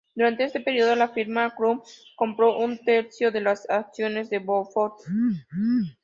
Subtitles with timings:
[0.15, 1.83] Durante este periodo, la firma Krupp
[2.15, 5.03] compró un tercio de las acciones de Bofors.